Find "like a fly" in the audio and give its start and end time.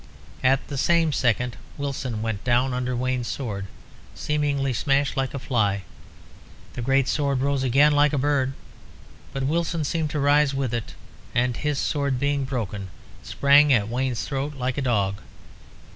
5.15-5.83